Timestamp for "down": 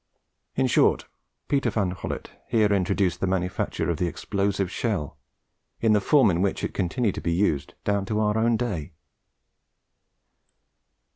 7.83-8.05